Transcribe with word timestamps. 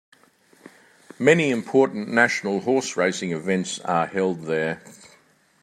Many 1.19 1.51
important 1.51 2.09
national 2.09 2.61
horse 2.61 2.97
racing 2.97 3.33
events 3.33 3.77
are 3.81 4.07
held 4.07 4.45
there. 4.47 4.81